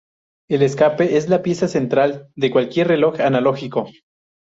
El 0.49 0.63
escape 0.63 1.15
es 1.17 1.29
la 1.29 1.43
pieza 1.43 1.67
central 1.67 2.31
de 2.35 2.49
cualquier 2.49 2.87
reloj 2.87 3.21
analógico. 3.21 3.87